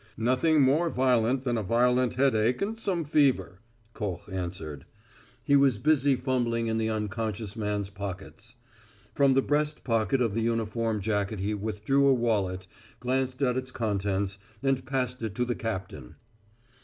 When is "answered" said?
4.31-4.87